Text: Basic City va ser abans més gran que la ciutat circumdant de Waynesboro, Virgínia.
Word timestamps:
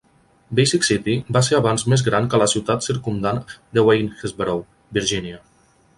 Basic 0.59 0.85
City 0.87 1.17
va 1.37 1.43
ser 1.47 1.57
abans 1.59 1.83
més 1.93 2.03
gran 2.09 2.29
que 2.31 2.41
la 2.43 2.47
ciutat 2.55 2.87
circumdant 2.89 3.43
de 3.79 3.87
Waynesboro, 3.91 4.57
Virgínia. 5.01 5.43